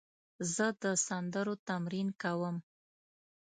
زه 0.53 0.65
د 0.81 0.83
سندرو 1.07 1.55
تمرین 1.67 2.07
کوم. 2.21 2.55